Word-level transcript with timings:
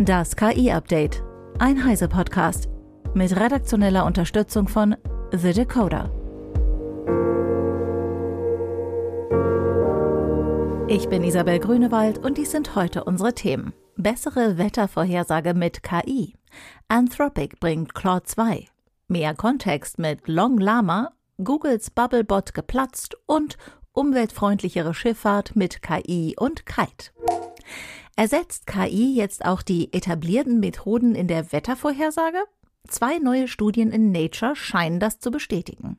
Das 0.00 0.36
KI-Update. 0.36 1.24
Ein 1.58 1.84
Heise-Podcast. 1.84 2.68
Mit 3.14 3.34
redaktioneller 3.34 4.06
Unterstützung 4.06 4.68
von 4.68 4.94
The 5.32 5.52
Decoder. 5.52 6.12
Ich 10.86 11.08
bin 11.08 11.24
Isabel 11.24 11.58
Grünewald 11.58 12.18
und 12.18 12.38
dies 12.38 12.52
sind 12.52 12.76
heute 12.76 13.02
unsere 13.02 13.34
Themen. 13.34 13.72
Bessere 13.96 14.56
Wettervorhersage 14.56 15.52
mit 15.54 15.82
KI. 15.82 16.36
Anthropic 16.86 17.56
bringt 17.58 17.92
Claude 17.92 18.22
2. 18.22 18.68
Mehr 19.08 19.34
Kontext 19.34 19.98
mit 19.98 20.28
Long 20.28 20.58
Lama. 20.58 21.10
Googles 21.42 21.90
Bubblebot 21.90 22.54
geplatzt 22.54 23.16
und 23.26 23.58
umweltfreundlichere 23.94 24.94
Schifffahrt 24.94 25.56
mit 25.56 25.82
KI 25.82 26.36
und 26.38 26.66
Kite. 26.66 27.10
Ersetzt 28.16 28.66
KI 28.66 29.14
jetzt 29.14 29.44
auch 29.44 29.62
die 29.62 29.92
etablierten 29.92 30.60
Methoden 30.60 31.14
in 31.14 31.28
der 31.28 31.52
Wettervorhersage? 31.52 32.38
Zwei 32.88 33.18
neue 33.18 33.48
Studien 33.48 33.90
in 33.90 34.12
Nature 34.12 34.56
scheinen 34.56 34.98
das 34.98 35.20
zu 35.20 35.30
bestätigen. 35.30 35.98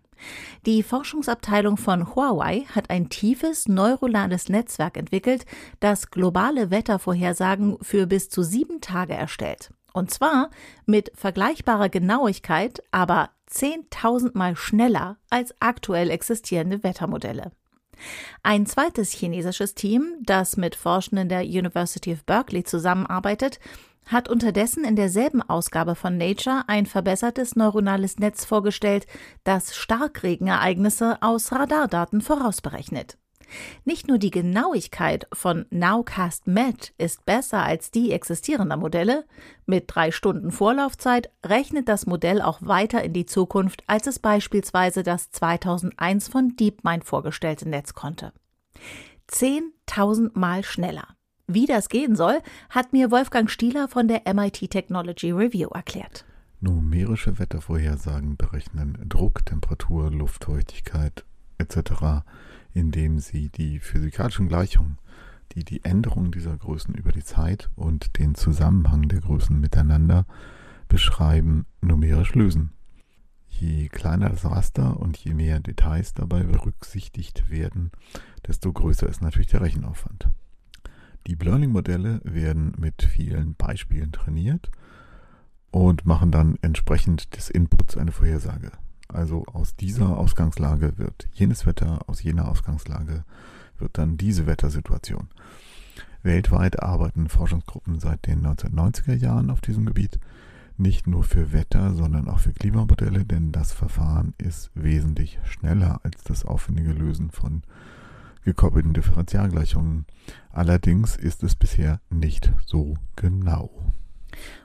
Die 0.66 0.84
Forschungsabteilung 0.84 1.78
von 1.78 2.16
Huawei 2.16 2.66
hat 2.74 2.90
ein 2.90 3.10
tiefes 3.10 3.68
neuronales 3.68 4.50
Netzwerk 4.50 4.98
entwickelt, 4.98 5.46
das 5.80 6.12
globale 6.12 6.72
Wettervorhersagen 6.72 7.78
für 7.82 8.08
bis 8.08 8.30
zu 8.30 8.44
sieben 8.44 8.82
Tage 8.82 9.14
erstellt. 9.14 9.72
Und 9.94 10.12
zwar 10.12 10.50
mit 10.86 11.12
vergleichbarer 11.16 11.90
Genauigkeit, 11.90 12.84
aber 12.92 13.30
10.000 13.52 14.38
Mal 14.38 14.56
schneller 14.56 15.18
als 15.30 15.54
aktuell 15.60 16.10
existierende 16.10 16.84
Wettermodelle. 16.84 17.52
Ein 18.44 18.66
zweites 18.66 19.12
chinesisches 19.12 19.76
Team, 19.76 20.16
das 20.22 20.58
mit 20.58 20.76
Forschenden 20.76 21.30
der 21.30 21.42
University 21.42 22.14
of 22.14 22.24
Berkeley 22.26 22.64
zusammenarbeitet, 22.64 23.60
hat 24.06 24.28
unterdessen 24.28 24.84
in 24.84 24.96
derselben 24.96 25.42
Ausgabe 25.42 25.96
von 25.96 26.18
Nature 26.18 26.64
ein 26.68 26.86
verbessertes 26.86 27.56
neuronales 27.56 28.18
Netz 28.18 28.44
vorgestellt, 28.44 29.06
das 29.44 29.76
Starkregenereignisse 29.76 31.18
aus 31.22 31.52
Radardaten 31.52 32.22
vorausberechnet. 32.22 33.18
Nicht 33.86 34.08
nur 34.08 34.18
die 34.18 34.32
Genauigkeit 34.32 35.28
von 35.34 35.66
Nowcast 35.70 36.48
Met 36.48 36.94
ist 36.98 37.26
besser 37.26 37.64
als 37.64 37.92
die 37.92 38.12
existierender 38.12 38.78
Modelle, 38.78 39.26
mit 39.66 39.86
drei 39.88 40.12
Stunden 40.12 40.52
Vorlaufzeit 40.52 41.32
rechnet 41.46 41.88
das 41.88 42.06
Modell 42.06 42.42
auch 42.42 42.60
weiter 42.62 43.04
in 43.04 43.14
die 43.14 43.26
Zukunft, 43.26 43.84
als 43.88 44.08
es 44.08 44.20
beispielsweise 44.20 45.04
das 45.04 45.32
2001 45.32 46.28
von 46.28 46.56
DeepMind 46.56 47.06
vorgestellte 47.06 47.68
Netz 47.68 47.94
konnte. 47.94 48.34
10.000 49.30 50.38
Mal 50.38 50.64
schneller. 50.64 51.08
Wie 51.48 51.66
das 51.66 51.90
gehen 51.90 52.16
soll, 52.16 52.40
hat 52.70 52.94
mir 52.94 53.12
Wolfgang 53.12 53.50
Stieler 53.50 53.88
von 53.88 54.08
der 54.08 54.22
MIT 54.32 54.70
Technology 54.70 55.32
Review 55.32 55.70
erklärt. 55.70 56.26
Numerische 56.62 57.40
Wettervorhersagen 57.40 58.38
berechnen 58.38 58.98
Druck, 59.08 59.46
Temperatur, 59.46 60.12
Luftfeuchtigkeit 60.12 61.26
etc 61.58 62.24
indem 62.74 63.20
sie 63.20 63.50
die 63.50 63.80
physikalischen 63.80 64.48
Gleichungen, 64.48 64.98
die 65.54 65.64
die 65.64 65.84
Änderung 65.84 66.32
dieser 66.32 66.56
Größen 66.56 66.94
über 66.94 67.12
die 67.12 67.24
Zeit 67.24 67.70
und 67.76 68.18
den 68.20 68.36
Zusammenhang 68.36 69.08
der 69.08 69.22
Größen 69.22 69.60
miteinander 69.60 70.26
beschreiben, 70.88 71.66
numerisch 71.82 72.36
lösen. 72.36 72.72
Je 73.48 73.90
kleiner 73.90 74.30
das 74.30 74.46
Raster 74.46 75.00
und 75.00 75.18
je 75.18 75.34
mehr 75.34 75.60
Details 75.60 76.14
dabei 76.14 76.44
berücksichtigt 76.44 77.50
werden, 77.50 77.92
desto 78.48 78.72
größer 78.72 79.08
ist 79.08 79.22
natürlich 79.22 79.50
der 79.50 79.62
Rechenaufwand. 79.62 80.30
Die 81.28 81.36
Learning-Modelle 81.36 82.22
werden 82.24 82.74
mit 82.78 83.04
vielen 83.04 83.56
Beispielen 83.56 84.12
trainiert 84.12 84.72
und 85.72 86.06
machen 86.06 86.32
dann 86.32 86.58
entsprechend 86.62 87.36
des 87.36 87.50
Inputs 87.50 87.98
eine 87.98 88.12
Vorhersage. 88.12 88.72
Also 89.12 89.44
aus 89.54 89.76
dieser 89.76 90.18
Ausgangslage 90.18 90.98
wird 90.98 91.28
jenes 91.34 91.66
Wetter, 91.66 92.00
aus 92.08 92.22
jener 92.22 92.48
Ausgangslage 92.48 93.24
wird 93.80 93.98
dann 93.98 94.18
diese 94.18 94.46
Wettersituation. 94.46 95.30
Weltweit 96.22 96.82
arbeiten 96.82 97.30
Forschungsgruppen 97.30 98.00
seit 98.00 98.28
den 98.28 98.46
1990er 98.46 99.16
Jahren 99.16 99.50
auf 99.50 99.62
diesem 99.62 99.86
Gebiet, 99.86 100.20
nicht 100.78 101.08
nur 101.08 101.24
für 101.24 101.52
Wetter, 101.52 101.94
sondern 101.94 102.30
auch 102.30 102.40
für 102.40 102.54
Klimamodelle, 102.54 103.26
denn 103.26 103.52
das 103.52 103.72
Verfahren 103.72 104.34
ist 104.38 104.72
wesentlich 104.76 105.40
schneller 105.44 106.00
als 106.04 106.24
das 106.24 106.46
aufwendige 106.46 106.94
Lösen 106.94 107.32
von 107.32 107.64
gekoppelten 108.44 108.94
Differentialgleichungen. 108.94 110.06
Allerdings 110.52 111.16
ist 111.18 111.44
es 111.44 111.56
bisher 111.56 112.00
nicht 112.10 112.52
so 112.66 112.96
genau. 113.16 113.70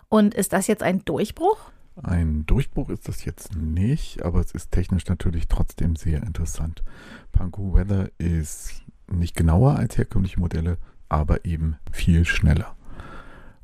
Und 0.09 0.35
ist 0.35 0.53
das 0.53 0.67
jetzt 0.67 0.83
ein 0.83 1.05
Durchbruch? 1.05 1.73
Ein 2.03 2.45
Durchbruch 2.47 2.91
ist 2.91 3.09
das 3.09 3.25
jetzt 3.25 3.55
nicht, 3.57 4.25
aber 4.25 4.41
es 4.41 4.53
ist 4.53 4.73
technisch 4.73 5.07
natürlich 5.07 5.47
trotzdem 5.47 5.95
sehr 5.95 6.23
interessant. 6.23 6.83
Panku 7.31 7.73
Weather 7.73 8.11
ist 8.19 8.83
nicht 9.11 9.37
genauer 9.37 9.77
als 9.77 9.97
herkömmliche 9.97 10.41
Modelle, 10.41 10.79
aber 11.09 11.45
eben 11.45 11.77
viel 11.93 12.25
schneller. 12.25 12.75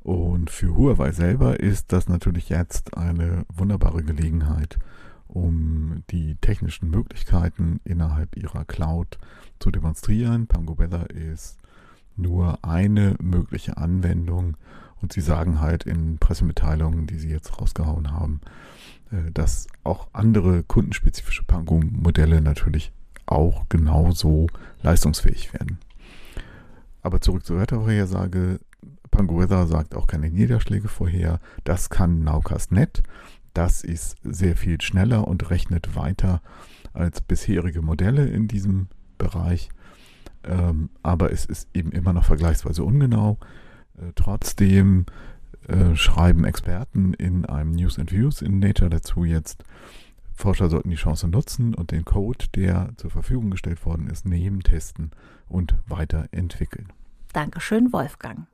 Und 0.02 0.50
für 0.50 0.76
Huawei 0.76 1.10
selber 1.12 1.58
ist 1.58 1.92
das 1.92 2.08
natürlich 2.08 2.48
jetzt 2.48 2.96
eine 2.96 3.44
wunderbare 3.48 4.02
Gelegenheit, 4.02 4.78
um 5.26 6.04
die 6.10 6.36
technischen 6.36 6.90
Möglichkeiten 6.90 7.80
innerhalb 7.84 8.36
ihrer 8.36 8.64
Cloud 8.64 9.18
zu 9.58 9.70
demonstrieren. 9.70 10.46
Pango 10.46 10.78
Weather 10.78 11.10
ist 11.10 11.58
nur 12.16 12.64
eine 12.64 13.16
mögliche 13.20 13.76
Anwendung 13.76 14.56
und 15.02 15.12
sie 15.12 15.20
sagen 15.20 15.60
halt 15.60 15.84
in 15.84 16.18
Pressemitteilungen, 16.18 17.06
die 17.06 17.18
sie 17.18 17.30
jetzt 17.30 17.60
rausgehauen 17.60 18.10
haben, 18.12 18.40
äh, 19.10 19.30
dass 19.32 19.66
auch 19.84 20.08
andere 20.12 20.62
kundenspezifische 20.62 21.44
Pango-Modelle 21.44 22.40
natürlich 22.40 22.92
auch 23.26 23.68
genauso 23.68 24.48
leistungsfähig 24.82 25.52
werden. 25.52 25.78
Aber 27.02 27.20
zurück 27.20 27.44
zur 27.44 27.60
Wettervorhersage. 27.60 28.60
Pango 29.10 29.44
sagt 29.66 29.94
auch 29.96 30.06
keine 30.06 30.30
Niederschläge 30.30 30.88
vorher. 30.88 31.40
Das 31.64 31.90
kann 31.90 32.22
Nowcast.net. 32.22 33.02
Das 33.54 33.82
ist 33.82 34.16
sehr 34.22 34.56
viel 34.56 34.80
schneller 34.80 35.26
und 35.26 35.50
rechnet 35.50 35.96
weiter 35.96 36.40
als 36.92 37.20
bisherige 37.20 37.82
Modelle 37.82 38.26
in 38.26 38.46
diesem 38.46 38.88
Bereich. 39.18 39.70
Ähm, 40.44 40.90
aber 41.02 41.32
es 41.32 41.44
ist 41.44 41.68
eben 41.74 41.90
immer 41.92 42.12
noch 42.12 42.24
vergleichsweise 42.24 42.84
ungenau. 42.84 43.38
Äh, 44.00 44.12
trotzdem 44.14 45.06
äh, 45.68 45.94
schreiben 45.94 46.44
Experten 46.44 47.14
in 47.14 47.44
einem 47.44 47.72
News 47.72 47.98
and 47.98 48.12
Views 48.12 48.42
in 48.42 48.58
Nature 48.58 48.90
dazu 48.90 49.24
jetzt, 49.24 49.64
Forscher 50.32 50.70
sollten 50.70 50.90
die 50.90 50.96
Chance 50.96 51.28
nutzen 51.28 51.74
und 51.74 51.90
den 51.90 52.04
Code, 52.04 52.46
der 52.54 52.90
zur 52.96 53.10
Verfügung 53.10 53.50
gestellt 53.50 53.84
worden 53.84 54.08
ist, 54.08 54.24
nehmen, 54.24 54.60
testen 54.60 55.10
und 55.48 55.74
weiterentwickeln. 55.86 56.88
Dankeschön, 57.34 57.92
Wolfgang. 57.92 58.46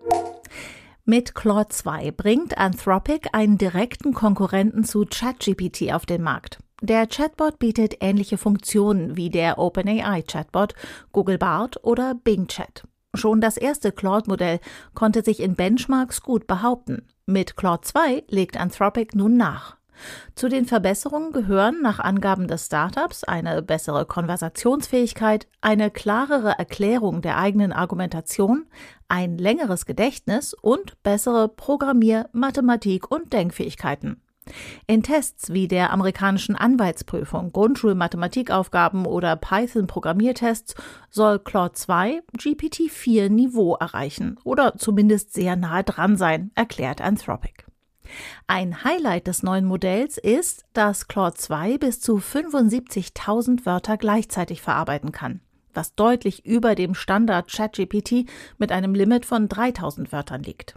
Mit 1.04 1.36
Claude 1.36 1.68
2 1.68 2.10
bringt 2.10 2.58
Anthropic 2.58 3.28
einen 3.32 3.58
direkten 3.58 4.12
Konkurrenten 4.12 4.82
zu 4.82 5.06
ChatGPT 5.08 5.92
auf 5.92 6.04
den 6.04 6.22
Markt. 6.22 6.58
Der 6.82 7.06
Chatbot 7.06 7.60
bietet 7.60 7.98
ähnliche 8.00 8.36
Funktionen 8.36 9.16
wie 9.16 9.30
der 9.30 9.58
OpenAI 9.58 10.22
Chatbot, 10.22 10.74
Google 11.12 11.38
Bart 11.38 11.82
oder 11.84 12.16
Bing 12.16 12.48
Chat. 12.48 12.82
Schon 13.16 13.40
das 13.40 13.56
erste 13.56 13.92
Claude-Modell 13.92 14.60
konnte 14.94 15.22
sich 15.22 15.40
in 15.40 15.54
Benchmarks 15.54 16.22
gut 16.22 16.46
behaupten. 16.46 17.06
Mit 17.26 17.56
Claude 17.56 17.82
2 17.82 18.24
legt 18.28 18.58
Anthropic 18.58 19.16
nun 19.16 19.36
nach. 19.36 19.76
Zu 20.34 20.48
den 20.48 20.66
Verbesserungen 20.66 21.32
gehören 21.32 21.80
nach 21.82 21.98
Angaben 21.98 22.48
des 22.48 22.66
Startups 22.66 23.24
eine 23.24 23.62
bessere 23.62 24.04
Konversationsfähigkeit, 24.04 25.46
eine 25.60 25.90
klarere 25.90 26.58
Erklärung 26.58 27.22
der 27.22 27.38
eigenen 27.38 27.72
Argumentation, 27.72 28.66
ein 29.08 29.38
längeres 29.38 29.86
Gedächtnis 29.86 30.54
und 30.54 31.02
bessere 31.02 31.48
Programmier-, 31.48 32.28
Mathematik- 32.32 33.10
und 33.10 33.32
Denkfähigkeiten. 33.32 34.20
In 34.86 35.02
Tests 35.02 35.52
wie 35.52 35.68
der 35.68 35.92
amerikanischen 35.92 36.54
Anwaltsprüfung, 36.54 37.52
Grundschulmathematikaufgaben 37.52 39.04
oder 39.04 39.36
Python-Programmiertests 39.36 40.74
soll 41.10 41.38
Claude 41.40 41.72
2 41.74 42.22
GPT-4 42.38 43.28
Niveau 43.28 43.74
erreichen 43.74 44.38
oder 44.44 44.76
zumindest 44.76 45.32
sehr 45.32 45.56
nahe 45.56 45.82
dran 45.82 46.16
sein, 46.16 46.52
erklärt 46.54 47.00
Anthropic. 47.00 47.64
Ein 48.46 48.84
Highlight 48.84 49.26
des 49.26 49.42
neuen 49.42 49.64
Modells 49.64 50.18
ist, 50.18 50.64
dass 50.72 51.08
Claude 51.08 51.34
2 51.34 51.78
bis 51.78 52.00
zu 52.00 52.18
75.000 52.18 53.66
Wörter 53.66 53.96
gleichzeitig 53.96 54.62
verarbeiten 54.62 55.10
kann, 55.10 55.40
was 55.74 55.96
deutlich 55.96 56.46
über 56.46 56.76
dem 56.76 56.94
Standard 56.94 57.50
ChatGPT 57.50 58.26
mit 58.58 58.70
einem 58.70 58.94
Limit 58.94 59.26
von 59.26 59.48
3000 59.48 60.12
Wörtern 60.12 60.44
liegt. 60.44 60.76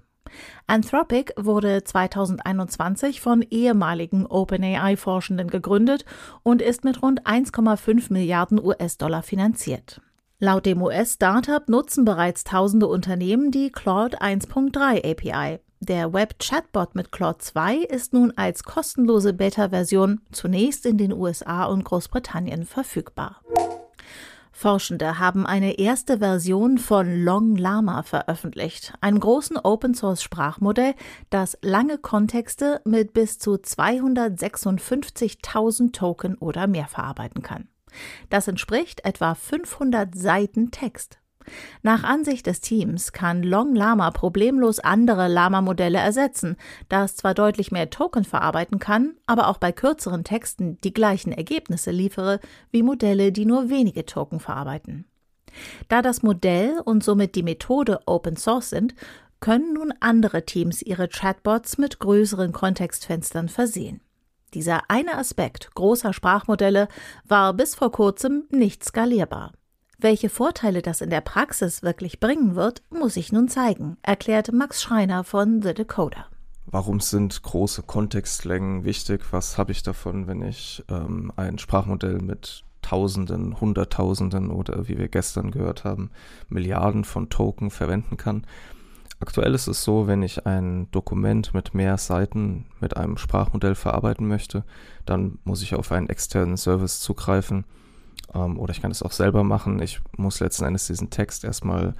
Anthropic 0.67 1.33
wurde 1.37 1.83
2021 1.83 3.21
von 3.21 3.41
ehemaligen 3.41 4.25
OpenAI-Forschenden 4.25 5.49
gegründet 5.49 6.05
und 6.43 6.61
ist 6.61 6.83
mit 6.83 7.01
rund 7.01 7.25
1,5 7.25 8.11
Milliarden 8.11 8.63
US-Dollar 8.63 9.23
finanziert. 9.23 10.01
Laut 10.39 10.65
dem 10.65 10.81
US-Startup 10.81 11.67
nutzen 11.67 12.05
bereits 12.05 12.45
tausende 12.45 12.87
Unternehmen 12.87 13.51
die 13.51 13.71
Claude 13.71 14.21
1.3 14.21 15.11
API. 15.11 15.59
Der 15.81 16.13
Web-Chatbot 16.13 16.95
mit 16.95 17.11
Claude 17.11 17.39
2 17.39 17.77
ist 17.77 18.13
nun 18.13 18.33
als 18.35 18.63
kostenlose 18.63 19.33
Beta-Version 19.33 20.21
zunächst 20.31 20.85
in 20.85 20.97
den 20.97 21.13
USA 21.13 21.65
und 21.65 21.83
Großbritannien 21.83 22.65
verfügbar. 22.65 23.41
Forschende 24.59 25.19
haben 25.19 25.45
eine 25.45 25.77
erste 25.79 26.17
Version 26.17 26.79
von 26.79 27.23
Long 27.23 27.55
Llama 27.55 28.03
veröffentlicht, 28.03 28.93
einem 28.99 29.21
großen 29.21 29.55
Open-Source-Sprachmodell, 29.55 30.95
das 31.29 31.57
lange 31.61 31.97
Kontexte 31.97 32.81
mit 32.83 33.13
bis 33.13 33.39
zu 33.39 33.53
256.000 33.53 35.93
Token 35.93 36.35
oder 36.35 36.67
mehr 36.67 36.87
verarbeiten 36.87 37.41
kann. 37.41 37.69
Das 38.29 38.49
entspricht 38.49 39.05
etwa 39.05 39.33
500 39.33 40.13
Seiten 40.13 40.71
Text. 40.71 41.19
Nach 41.81 42.03
Ansicht 42.03 42.45
des 42.47 42.61
Teams 42.61 43.11
kann 43.11 43.43
Long 43.43 43.75
Llama 43.75 44.11
problemlos 44.11 44.79
andere 44.79 45.27
Llama-Modelle 45.27 45.97
ersetzen, 45.97 46.55
da 46.89 47.03
es 47.03 47.15
zwar 47.15 47.33
deutlich 47.33 47.71
mehr 47.71 47.89
Token 47.89 48.23
verarbeiten 48.23 48.79
kann, 48.79 49.15
aber 49.25 49.47
auch 49.47 49.57
bei 49.57 49.71
kürzeren 49.71 50.23
Texten 50.23 50.77
die 50.83 50.93
gleichen 50.93 51.31
Ergebnisse 51.31 51.91
liefere 51.91 52.39
wie 52.71 52.83
Modelle, 52.83 53.31
die 53.31 53.45
nur 53.45 53.69
wenige 53.69 54.05
Token 54.05 54.39
verarbeiten. 54.39 55.05
Da 55.87 56.01
das 56.01 56.21
Modell 56.23 56.79
und 56.83 57.03
somit 57.03 57.35
die 57.35 57.43
Methode 57.43 57.99
Open 58.05 58.37
Source 58.37 58.69
sind, 58.69 58.93
können 59.39 59.73
nun 59.73 59.93
andere 59.99 60.45
Teams 60.45 60.81
ihre 60.81 61.07
Chatbots 61.07 61.77
mit 61.77 61.99
größeren 61.99 62.51
Kontextfenstern 62.51 63.49
versehen. 63.49 64.01
Dieser 64.53 64.89
eine 64.89 65.17
Aspekt 65.17 65.73
großer 65.75 66.11
Sprachmodelle 66.11 66.87
war 67.25 67.53
bis 67.53 67.75
vor 67.75 67.91
kurzem 67.91 68.45
nicht 68.49 68.83
skalierbar. 68.83 69.53
Welche 70.01 70.29
Vorteile 70.29 70.81
das 70.81 71.01
in 71.01 71.09
der 71.09 71.19
Praxis 71.19 71.83
wirklich 71.83 72.21
bringen 72.21 72.55
wird, 72.55 72.83
muss 72.89 73.17
ich 73.17 73.33
nun 73.33 73.49
zeigen, 73.49 73.97
erklärt 74.01 74.53
Max 74.53 74.81
Schreiner 74.81 75.25
von 75.25 75.61
The 75.61 75.73
Decoder. 75.73 76.25
Warum 76.67 77.01
sind 77.01 77.43
große 77.43 77.83
Kontextlängen 77.83 78.85
wichtig? 78.85 79.21
Was 79.31 79.57
habe 79.57 79.73
ich 79.73 79.83
davon, 79.83 80.25
wenn 80.25 80.41
ich 80.41 80.85
ähm, 80.87 81.33
ein 81.35 81.57
Sprachmodell 81.57 82.19
mit 82.19 82.63
Tausenden, 82.81 83.59
Hunderttausenden 83.59 84.51
oder 84.51 84.87
wie 84.87 84.97
wir 84.97 85.09
gestern 85.09 85.51
gehört 85.51 85.83
haben, 85.83 86.11
Milliarden 86.47 87.03
von 87.03 87.29
Token 87.29 87.69
verwenden 87.69 88.15
kann? 88.15 88.47
Aktuell 89.19 89.53
ist 89.53 89.67
es 89.67 89.83
so, 89.83 90.07
wenn 90.07 90.23
ich 90.23 90.45
ein 90.45 90.89
Dokument 90.91 91.53
mit 91.53 91.73
mehr 91.73 91.97
Seiten 91.97 92.67
mit 92.79 92.95
einem 92.95 93.17
Sprachmodell 93.17 93.75
verarbeiten 93.75 94.29
möchte, 94.29 94.63
dann 95.05 95.39
muss 95.43 95.61
ich 95.61 95.75
auf 95.75 95.91
einen 95.91 96.07
externen 96.07 96.55
Service 96.55 97.01
zugreifen 97.01 97.65
ähm, 98.33 98.59
oder 98.59 98.71
ich 98.71 98.81
kann 98.81 98.91
es 98.91 99.03
auch 99.03 99.11
selber 99.11 99.43
machen. 99.43 99.81
Ich 99.81 100.01
muss 100.17 100.39
letzten 100.39 100.65
Endes 100.65 100.87
diesen 100.87 101.09
Text 101.09 101.43
erstmal 101.43 101.95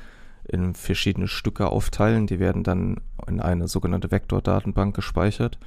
in 0.47 0.73
verschiedene 0.73 1.27
Stücke 1.27 1.67
aufteilen. 1.67 2.27
Die 2.27 2.39
werden 2.39 2.63
dann 2.63 2.97
in 3.27 3.39
eine 3.39 3.67
sogenannte 3.67 4.11
Vektordatenbank 4.11 4.95
gespeichert. 4.95 5.59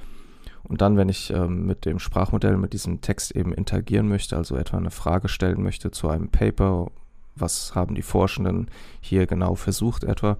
Und 0.63 0.81
dann, 0.81 0.97
wenn 0.97 1.09
ich 1.09 1.29
ähm, 1.31 1.65
mit 1.65 1.85
dem 1.85 1.99
Sprachmodell, 1.99 2.57
mit 2.57 2.73
diesem 2.73 3.01
Text 3.01 3.35
eben 3.35 3.53
interagieren 3.53 4.07
möchte, 4.07 4.37
also 4.37 4.55
etwa 4.55 4.77
eine 4.77 4.91
Frage 4.91 5.27
stellen 5.27 5.61
möchte 5.61 5.91
zu 5.91 6.09
einem 6.09 6.29
Paper, 6.29 6.89
was 7.35 7.75
haben 7.75 7.95
die 7.95 8.01
Forschenden 8.01 8.67
hier 9.01 9.27
genau 9.27 9.55
versucht 9.55 10.03
etwa, 10.03 10.37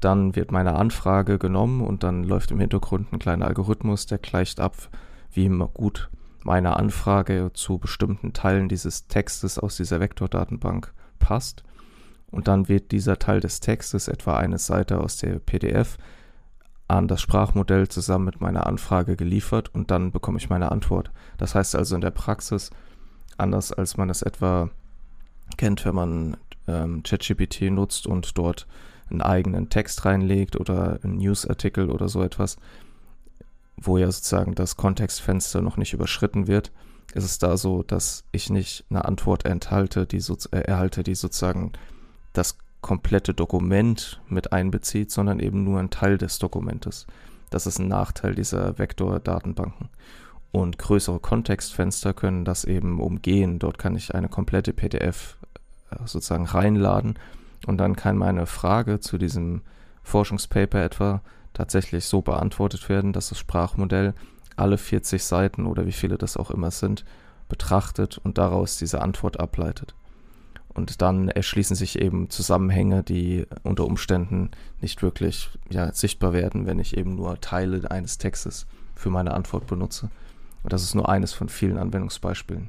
dann 0.00 0.34
wird 0.36 0.52
meine 0.52 0.76
Anfrage 0.76 1.38
genommen 1.38 1.80
und 1.80 2.02
dann 2.02 2.24
läuft 2.24 2.50
im 2.50 2.60
Hintergrund 2.60 3.12
ein 3.12 3.18
kleiner 3.18 3.46
Algorithmus, 3.46 4.06
der 4.06 4.18
gleicht 4.18 4.60
ab, 4.60 4.74
wie 5.32 5.48
gut 5.74 6.10
meine 6.44 6.76
Anfrage 6.76 7.50
zu 7.54 7.78
bestimmten 7.78 8.32
Teilen 8.32 8.68
dieses 8.68 9.06
Textes 9.06 9.58
aus 9.58 9.76
dieser 9.76 10.00
Vektordatenbank 10.00 10.92
passt. 11.18 11.64
Und 12.30 12.48
dann 12.48 12.68
wird 12.68 12.92
dieser 12.92 13.18
Teil 13.18 13.40
des 13.40 13.60
Textes, 13.60 14.08
etwa 14.08 14.36
eine 14.36 14.58
Seite 14.58 15.00
aus 15.00 15.16
der 15.16 15.38
PDF, 15.38 15.98
an 16.88 17.06
das 17.06 17.20
Sprachmodell 17.20 17.88
zusammen 17.88 18.24
mit 18.24 18.40
meiner 18.40 18.66
Anfrage 18.66 19.16
geliefert 19.16 19.72
und 19.74 19.90
dann 19.90 20.10
bekomme 20.10 20.38
ich 20.38 20.50
meine 20.50 20.72
Antwort. 20.72 21.12
Das 21.38 21.54
heißt 21.54 21.76
also 21.76 21.94
in 21.94 22.00
der 22.00 22.10
Praxis, 22.10 22.70
anders 23.36 23.72
als 23.72 23.96
man 23.96 24.10
es 24.10 24.22
etwa 24.22 24.70
kennt, 25.56 25.84
wenn 25.84 25.94
man 25.94 26.36
ähm, 26.66 27.02
ChatGPT 27.02 27.70
nutzt 27.70 28.06
und 28.06 28.36
dort 28.36 28.66
einen 29.08 29.22
eigenen 29.22 29.68
Text 29.68 30.04
reinlegt 30.04 30.58
oder 30.58 30.98
einen 31.02 31.18
Newsartikel 31.18 31.90
oder 31.90 32.08
so 32.08 32.22
etwas, 32.22 32.56
wo 33.80 33.98
ja 33.98 34.10
sozusagen 34.10 34.54
das 34.54 34.76
Kontextfenster 34.76 35.62
noch 35.62 35.76
nicht 35.76 35.92
überschritten 35.92 36.46
wird, 36.46 36.70
ist 37.14 37.24
es 37.24 37.38
da 37.38 37.56
so, 37.56 37.82
dass 37.82 38.24
ich 38.32 38.50
nicht 38.50 38.84
eine 38.90 39.04
Antwort 39.04 39.44
enthalte, 39.44 40.06
die 40.06 40.20
so, 40.20 40.36
äh, 40.52 40.60
erhalte, 40.60 41.02
die 41.02 41.14
sozusagen 41.14 41.72
das 42.32 42.56
komplette 42.80 43.34
Dokument 43.34 44.20
mit 44.28 44.52
einbezieht, 44.52 45.10
sondern 45.10 45.40
eben 45.40 45.64
nur 45.64 45.80
ein 45.80 45.90
Teil 45.90 46.18
des 46.18 46.38
Dokumentes. 46.38 47.06
Das 47.50 47.66
ist 47.66 47.78
ein 47.78 47.88
Nachteil 47.88 48.34
dieser 48.34 48.78
Vektor-Datenbanken. 48.78 49.88
Und 50.52 50.78
größere 50.78 51.20
Kontextfenster 51.20 52.12
können 52.12 52.44
das 52.44 52.64
eben 52.64 53.00
umgehen. 53.00 53.58
Dort 53.58 53.78
kann 53.78 53.96
ich 53.96 54.14
eine 54.14 54.28
komplette 54.28 54.72
PDF 54.72 55.36
äh, 55.90 55.96
sozusagen 56.06 56.46
reinladen 56.46 57.18
und 57.66 57.78
dann 57.78 57.96
kann 57.96 58.16
meine 58.16 58.46
Frage 58.46 59.00
zu 59.00 59.18
diesem 59.18 59.62
Forschungspaper 60.02 60.82
etwa 60.82 61.22
tatsächlich 61.54 62.04
so 62.04 62.22
beantwortet 62.22 62.88
werden, 62.88 63.12
dass 63.12 63.28
das 63.30 63.38
Sprachmodell 63.38 64.14
alle 64.56 64.78
40 64.78 65.22
Seiten 65.24 65.66
oder 65.66 65.86
wie 65.86 65.92
viele 65.92 66.18
das 66.18 66.36
auch 66.36 66.50
immer 66.50 66.70
sind, 66.70 67.04
betrachtet 67.48 68.18
und 68.18 68.38
daraus 68.38 68.78
diese 68.78 69.02
Antwort 69.02 69.40
ableitet. 69.40 69.94
Und 70.72 71.02
dann 71.02 71.28
erschließen 71.28 71.74
sich 71.74 72.00
eben 72.00 72.30
Zusammenhänge, 72.30 73.02
die 73.02 73.46
unter 73.64 73.84
Umständen 73.84 74.50
nicht 74.80 75.02
wirklich 75.02 75.50
ja, 75.68 75.92
sichtbar 75.92 76.32
werden, 76.32 76.66
wenn 76.66 76.78
ich 76.78 76.96
eben 76.96 77.16
nur 77.16 77.40
Teile 77.40 77.90
eines 77.90 78.18
Textes 78.18 78.66
für 78.94 79.10
meine 79.10 79.34
Antwort 79.34 79.66
benutze. 79.66 80.10
Und 80.62 80.72
das 80.72 80.82
ist 80.82 80.94
nur 80.94 81.08
eines 81.08 81.32
von 81.32 81.48
vielen 81.48 81.76
Anwendungsbeispielen. 81.76 82.68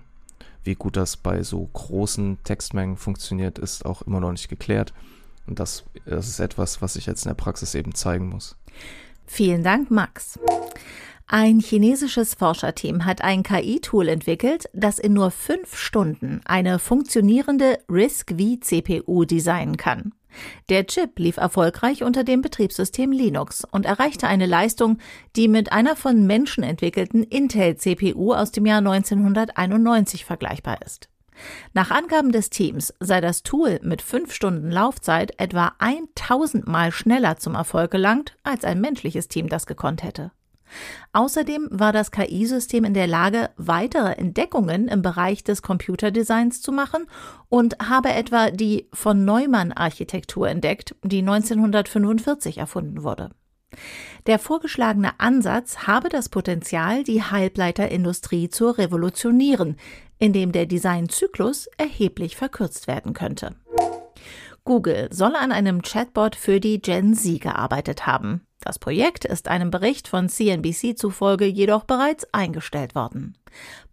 Wie 0.64 0.76
gut 0.76 0.98
das 0.98 1.18
bei 1.18 1.44
so 1.44 1.70
großen 1.74 2.40
Textmengen 2.44 2.98
funktioniert, 2.98 3.60
ist 3.60 3.86
auch 3.86 4.02
immer 4.02 4.20
noch 4.20 4.32
nicht 4.32 4.50
geklärt. 4.50 4.94
Und 5.52 5.60
das, 5.60 5.84
das 6.06 6.30
ist 6.30 6.40
etwas, 6.40 6.82
was 6.82 6.96
ich 6.96 7.08
jetzt 7.08 7.26
in 7.26 7.30
der 7.30 7.36
Praxis 7.36 7.76
eben 7.76 7.94
zeigen 7.94 8.30
muss. 8.30 8.56
Vielen 9.26 9.64
Dank, 9.64 9.92
Max. 9.92 10.40
Ein 11.28 11.60
chinesisches 11.60 12.36
Forscherteam 12.36 13.04
hat 13.04 13.22
ein 13.22 13.44
KI-Tool 13.44 14.08
entwickelt, 14.08 14.70
das 14.72 14.98
in 14.98 15.12
nur 15.12 15.30
fünf 15.30 15.76
Stunden 15.76 16.40
eine 16.46 16.80
funktionierende 16.80 17.80
RISC-V-CPU 17.90 19.26
designen 19.26 19.76
kann. 19.76 20.14
Der 20.70 20.88
Chip 20.88 21.20
lief 21.20 21.36
erfolgreich 21.36 22.02
unter 22.02 22.24
dem 22.24 22.42
Betriebssystem 22.42 23.12
Linux 23.12 23.66
und 23.70 23.86
erreichte 23.86 24.30
eine 24.30 24.46
Leistung, 24.46 25.00
die 25.36 25.50
mit 25.50 25.74
einer 25.74 25.98
von 25.98 26.26
Menschen 26.26 26.64
entwickelten 26.64 27.24
Intel-CPU 27.24 28.34
aus 28.34 28.54
dem 28.54 28.66
Jahr 28.66 28.78
1991 28.78 30.24
vergleichbar 30.24 30.82
ist. 30.86 31.10
Nach 31.74 31.92
Angaben 31.92 32.32
des 32.32 32.50
Teams 32.50 32.94
sei 33.00 33.22
das 33.22 33.44
Tool 33.44 33.80
mit 33.84 34.02
fünf 34.02 34.34
Stunden 34.34 34.70
Laufzeit 34.72 35.40
etwa 35.40 35.74
1000 35.80 36.68
Mal 36.68 36.92
schneller 36.92 37.38
zum 37.38 37.56
Erfolg 37.56 37.92
gelangt, 37.92 38.38
als 38.44 38.64
ein 38.64 38.82
menschliches 38.82 39.28
Team 39.28 39.50
das 39.50 39.66
gekonnt 39.66 40.04
hätte. 40.04 40.32
Außerdem 41.14 41.68
war 41.72 41.92
das 41.92 42.12
KI-System 42.12 42.86
in 42.86 42.94
der 42.94 43.08
Lage, 43.08 43.50
weitere 43.58 44.14
Entdeckungen 44.14 44.88
im 44.88 45.02
Bereich 45.02 45.44
des 45.44 45.62
Computerdesigns 45.62 46.62
zu 46.62 46.72
machen 46.72 47.08
und 47.50 47.78
habe 47.80 48.10
etwa 48.14 48.52
die 48.52 48.88
von 48.94 49.26
Neumann-Architektur 49.26 50.48
entdeckt, 50.48 50.96
die 51.04 51.20
1945 51.20 52.58
erfunden 52.58 53.04
wurde. 53.04 53.32
Der 54.28 54.38
vorgeschlagene 54.38 55.20
Ansatz 55.20 55.88
habe 55.88 56.10
das 56.10 56.30
Potenzial, 56.30 57.04
die 57.04 57.24
Halbleiterindustrie 57.24 58.50
zu 58.50 58.70
revolutionieren, 58.70 59.78
indem 60.22 60.52
der 60.52 60.68
Designzyklus 60.68 61.68
erheblich 61.78 62.38
verkürzt 62.38 62.88
werden 62.88 63.14
könnte. 63.14 63.56
Google 64.64 65.10
soll 65.12 65.36
an 65.36 65.52
einem 65.52 65.82
Chatbot 65.82 66.36
für 66.36 66.60
die 66.60 66.80
Gen 66.80 67.16
Z 67.16 67.42
gearbeitet 67.42 68.06
haben. 68.06 68.46
Das 68.62 68.78
Projekt 68.78 69.26
ist 69.26 69.48
einem 69.48 69.72
Bericht 69.72 70.08
von 70.08 70.30
CNBC 70.30 70.96
zufolge 70.96 71.46
jedoch 71.46 71.86
bereits 71.86 72.32
eingestellt 72.32 72.94
worden. 72.94 73.36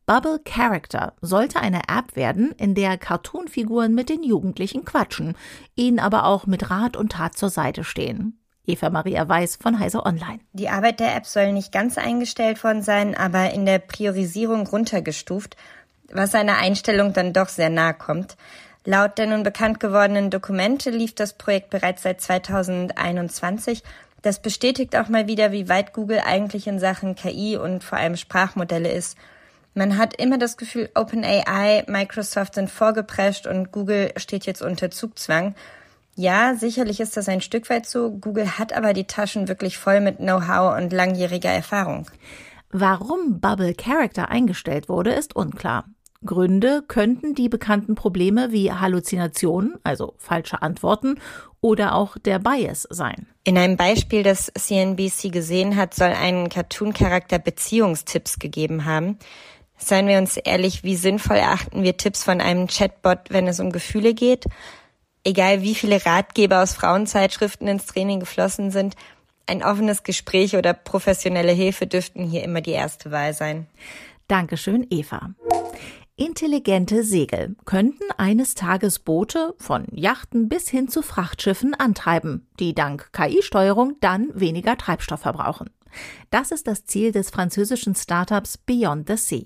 Bubble 0.05 0.41
Character 0.45 1.15
sollte 1.23 1.61
eine 1.61 1.81
App 1.89 2.15
werden, 2.15 2.53
in 2.59 2.75
der 2.75 2.99
Cartoonfiguren 2.99 3.95
mit 3.95 4.11
den 4.11 4.23
Jugendlichen 4.23 4.85
quatschen, 4.85 5.35
ihnen 5.75 5.99
aber 5.99 6.27
auch 6.27 6.47
mit 6.47 6.71
Rat 6.71 6.99
und 6.99 7.13
Tat 7.13 7.39
zur 7.39 7.49
Seite 7.49 7.85
stehen. 7.85 8.39
Eva 8.69 8.91
Maria 8.91 9.27
Weiß 9.27 9.57
von 9.57 9.79
Heise 9.79 10.05
Online. 10.05 10.41
Die 10.53 10.69
Arbeit 10.69 11.01
der 11.01 11.17
App 11.17 11.25
soll 11.25 11.55
nicht 11.55 11.73
ganz 11.73 11.97
eingestellt 11.97 12.63
worden 12.63 12.83
sein, 12.83 13.17
aber 13.17 13.51
in 13.53 13.65
der 13.65 13.79
Priorisierung 13.79 14.67
runtergestuft 14.67 15.57
was 16.13 16.33
seiner 16.33 16.59
Einstellung 16.59 17.13
dann 17.13 17.33
doch 17.33 17.49
sehr 17.49 17.71
nahe 17.71 17.95
kommt. 17.95 18.37
Laut 18.85 19.19
der 19.19 19.27
nun 19.27 19.43
bekannt 19.43 19.81
gewordenen 19.81 20.31
Dokumente 20.31 20.91
lief 20.91 21.15
das 21.15 21.35
Projekt 21.35 21.71
bereits 21.71 22.03
seit 22.03 22.21
2021. 22.21 23.83
Das 24.23 24.41
bestätigt 24.41 24.97
auch 24.97 25.09
mal 25.09 25.27
wieder, 25.27 25.53
wie 25.53 25.69
weit 25.69 25.93
Google 25.93 26.23
eigentlich 26.25 26.67
in 26.67 26.79
Sachen 26.79 27.15
KI 27.15 27.57
und 27.57 27.85
vor 27.85 27.99
allem 27.99 28.17
Sprachmodelle 28.17 28.91
ist. 28.91 29.17
Man 29.75 29.97
hat 29.97 30.21
immer 30.21 30.39
das 30.39 30.57
Gefühl, 30.57 30.91
OpenAI, 30.95 31.85
Microsoft 31.87 32.55
sind 32.55 32.71
vorgeprescht 32.71 33.47
und 33.47 33.71
Google 33.71 34.13
steht 34.17 34.47
jetzt 34.47 34.63
unter 34.63 34.91
Zugzwang. 34.91 35.55
Ja, 36.17 36.57
sicherlich 36.57 36.99
ist 36.99 37.17
das 37.17 37.29
ein 37.29 37.41
Stück 37.41 37.71
weit 37.71 37.87
so. 37.87 38.11
Google 38.11 38.59
hat 38.59 38.73
aber 38.73 38.93
die 38.93 39.07
Taschen 39.07 39.47
wirklich 39.47 39.79
voll 39.79 40.01
mit 40.01 40.17
Know-how 40.17 40.77
und 40.77 40.93
langjähriger 40.93 41.51
Erfahrung. 41.51 42.07
Warum 42.71 43.41
Bubble 43.41 43.75
Character 43.75 44.29
eingestellt 44.29 44.89
wurde, 44.89 45.13
ist 45.13 45.37
unklar. 45.37 45.85
Gründe 46.25 46.83
könnten 46.87 47.35
die 47.35 47.49
bekannten 47.49 47.95
Probleme 47.95 48.51
wie 48.51 48.73
Halluzinationen, 48.73 49.77
also 49.85 50.15
falsche 50.19 50.63
Antworten, 50.63 51.21
oder 51.61 51.95
auch 51.95 52.19
der 52.19 52.39
Bias 52.39 52.87
sein. 52.91 53.27
In 53.45 53.57
einem 53.57 53.77
Beispiel, 53.77 54.23
das 54.23 54.53
CNBC 54.57 55.31
gesehen 55.31 55.77
hat, 55.77 55.95
soll 55.95 56.09
ein 56.09 56.49
Cartoon-Charakter 56.49 57.39
Beziehungstipps 57.39 58.39
gegeben 58.39 58.85
haben. 58.85 59.19
Seien 59.77 60.09
wir 60.09 60.19
uns 60.19 60.37
ehrlich, 60.37 60.83
wie 60.83 60.97
sinnvoll 60.97 61.37
erachten 61.37 61.83
wir 61.83 61.97
Tipps 61.97 62.25
von 62.25 62.41
einem 62.41 62.67
Chatbot, 62.67 63.31
wenn 63.31 63.47
es 63.47 63.61
um 63.61 63.71
Gefühle 63.71 64.13
geht? 64.13 64.47
Egal 65.25 65.63
wie 65.63 65.75
viele 65.75 66.05
Ratgeber 66.05 66.63
aus 66.63 66.75
Frauenzeitschriften 66.75 67.69
ins 67.69 67.87
Training 67.87 68.19
geflossen 68.19 68.71
sind, 68.71 68.97
ein 69.47 69.63
offenes 69.63 70.03
Gespräch 70.03 70.57
oder 70.57 70.75
professionelle 70.75 71.53
Hilfe 71.53 71.87
dürften 71.87 72.25
hier 72.25 72.43
immer 72.43 72.61
die 72.61 72.73
erste 72.73 73.11
Wahl 73.11 73.35
sein. 73.35 73.67
Dankeschön, 74.27 74.87
Eva. 74.91 75.31
Intelligente 76.21 77.05
Segel 77.05 77.55
könnten 77.65 78.03
eines 78.17 78.57
Tages 78.57 78.99
Boote 78.99 79.55
von 79.57 79.87
Yachten 79.93 80.49
bis 80.49 80.69
hin 80.69 80.89
zu 80.89 81.03
Frachtschiffen 81.03 81.75
antreiben, 81.75 82.49
die 82.59 82.75
dank 82.75 83.13
KI-Steuerung 83.13 83.95
dann 84.01 84.29
weniger 84.35 84.77
Treibstoff 84.77 85.21
verbrauchen. 85.21 85.71
Das 86.31 86.51
ist 86.51 86.67
das 86.67 86.85
Ziel 86.85 87.13
des 87.13 87.31
französischen 87.31 87.95
Startups 87.95 88.59
Beyond 88.59 89.09
the 89.09 89.17
Sea. 89.17 89.45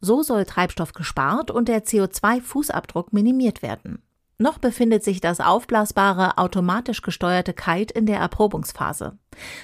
So 0.00 0.22
soll 0.22 0.46
Treibstoff 0.46 0.94
gespart 0.94 1.50
und 1.50 1.68
der 1.68 1.84
CO2-Fußabdruck 1.84 3.08
minimiert 3.10 3.60
werden. 3.60 4.02
Noch 4.38 4.56
befindet 4.56 5.04
sich 5.04 5.20
das 5.20 5.40
aufblasbare, 5.40 6.38
automatisch 6.38 7.02
gesteuerte 7.02 7.52
Kite 7.52 7.92
in 7.92 8.06
der 8.06 8.18
Erprobungsphase. 8.18 9.18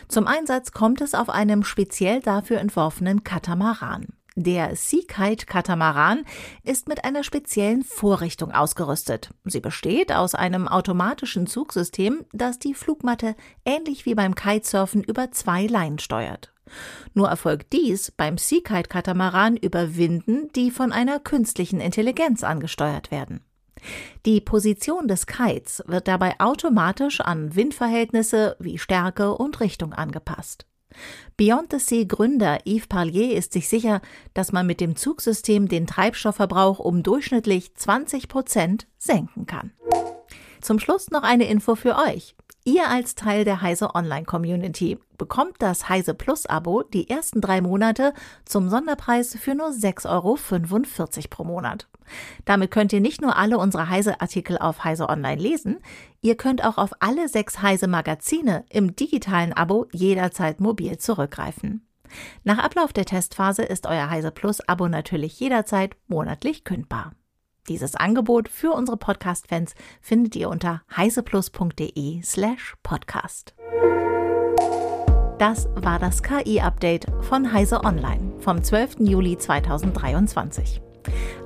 Zum 0.09 0.27
Einsatz 0.27 0.73
kommt 0.73 1.01
es 1.01 1.15
auf 1.15 1.31
einem 1.31 1.65
speziell 1.65 2.21
dafür 2.21 2.59
entworfenen 2.59 3.25
Katamaran. 3.25 4.09
Der 4.37 4.75
Sea-Kite 4.75 5.47
Katamaran 5.47 6.25
ist 6.65 6.89
mit 6.89 7.05
einer 7.05 7.23
speziellen 7.23 7.85
Vorrichtung 7.85 8.51
ausgerüstet. 8.51 9.31
Sie 9.45 9.61
besteht 9.61 10.11
aus 10.11 10.35
einem 10.35 10.67
automatischen 10.67 11.47
Zugsystem, 11.47 12.25
das 12.33 12.59
die 12.59 12.75
Flugmatte 12.75 13.37
ähnlich 13.65 14.07
wie 14.07 14.17
beim 14.17 14.35
Kitesurfen 14.35 15.05
über 15.05 15.31
zwei 15.31 15.67
Leinen 15.67 16.01
steuert. 16.01 16.53
Nur 17.13 17.29
erfolgt 17.29 17.73
dies 17.73 18.11
beim 18.11 18.37
Sea-Kite 18.37 18.89
Katamaran 18.89 19.57
über 19.57 19.95
Winden, 19.95 20.51
die 20.57 20.73
von 20.73 20.91
einer 20.91 21.21
künstlichen 21.21 21.79
Intelligenz 21.81 22.43
angesteuert 22.43 23.13
werden. 23.13 23.45
Die 24.27 24.41
Position 24.41 25.07
des 25.07 25.27
Kites 25.27 25.85
wird 25.87 26.09
dabei 26.09 26.41
automatisch 26.41 27.21
an 27.21 27.55
Windverhältnisse 27.55 28.57
wie 28.59 28.79
Stärke 28.79 29.35
und 29.37 29.61
Richtung 29.61 29.93
angepasst. 29.93 30.67
Beyond 31.37 31.73
the 31.73 31.79
Sea 31.79 32.05
Gründer 32.05 32.61
Yves 32.67 32.87
Parlier 32.87 33.37
ist 33.37 33.53
sich 33.53 33.69
sicher, 33.69 34.01
dass 34.35 34.53
man 34.53 34.67
mit 34.67 34.81
dem 34.81 34.97
Zugsystem 34.97 35.69
den 35.69 35.87
Treibstoffverbrauch 35.87 36.79
um 36.79 37.03
durchschnittlich 37.03 37.75
20 37.75 38.29
Prozent 38.29 38.87
senken 38.99 39.47
kann. 39.47 39.73
Zum 40.61 40.79
Schluss 40.79 41.11
noch 41.11 41.23
eine 41.23 41.47
Info 41.47 41.75
für 41.75 41.97
euch. 41.97 42.35
Ihr 42.67 42.89
als 42.89 43.15
Teil 43.15 43.45
der 43.45 43.61
Heise 43.61 43.95
Online 43.95 44.25
Community 44.25 44.99
bekommt 45.19 45.57
das 45.59 45.91
Heise 45.91 46.15
Plus 46.15 46.47
Abo 46.47 46.83
die 46.83 47.11
ersten 47.11 47.43
drei 47.43 47.61
Monate 47.61 48.15
zum 48.47 48.71
Sonderpreis 48.71 49.37
für 49.37 49.55
nur 49.55 49.69
6,45 49.69 50.07
Euro 50.09 50.39
pro 51.29 51.45
Monat. 51.45 51.89
Damit 52.47 52.71
könnt 52.71 52.95
ihr 52.95 53.03
nicht 53.03 53.21
nur 53.21 53.37
alle 53.37 53.59
unsere 53.59 53.91
Heise-Artikel 53.91 54.57
auf 54.57 54.83
Heise 54.83 55.11
Online 55.11 55.41
lesen, 55.41 55.81
ihr 56.23 56.39
könnt 56.39 56.65
auch 56.65 56.79
auf 56.79 56.93
alle 57.01 57.29
sechs 57.29 57.61
Heise 57.61 57.87
Magazine 57.87 58.65
im 58.71 58.97
digitalen 58.97 59.53
Abo 59.53 59.87
jederzeit 59.93 60.59
mobil 60.59 60.97
zurückgreifen. 60.97 61.87
Nach 62.45 62.59
Ablauf 62.59 62.95
der 62.95 63.05
Testphase 63.05 63.63
ist 63.63 63.87
euer 63.87 64.09
Heise 64.09 64.31
Plus 64.31 64.67
Abo 64.67 64.89
natürlich 64.89 65.39
jederzeit 65.39 65.97
monatlich 66.07 66.65
kündbar. 66.65 67.13
Dieses 67.69 67.97
Angebot 67.97 68.49
für 68.49 68.73
unsere 68.73 68.97
Podcast-Fans 68.97 69.75
findet 70.01 70.37
ihr 70.37 70.51
unter 70.51 70.83
heiseplus.de 70.97 72.23
slash 72.23 72.75
podcast. 72.83 73.55
Das 75.39 75.69
war 75.75 75.99
das 75.99 76.23
KI-Update 76.23 77.07
von 77.23 77.53
Heise 77.53 77.83
Online 77.85 78.33
vom 78.39 78.63
12. 78.63 78.97
Juli 79.01 79.37
2023. 79.37 80.81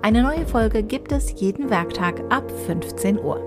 Eine 0.03 0.23
neue 0.23 0.47
Folge 0.47 0.83
gibt 0.83 1.11
es 1.13 1.41
jeden 1.41 1.71
Werktag 1.71 2.21
ab 2.31 2.51
15 2.67 3.19
Uhr. 3.19 3.41